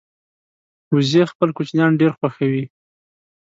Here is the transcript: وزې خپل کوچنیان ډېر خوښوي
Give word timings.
وزې 0.95 1.23
خپل 1.31 1.49
کوچنیان 1.57 1.91
ډېر 2.01 2.11
خوښوي 2.19 2.63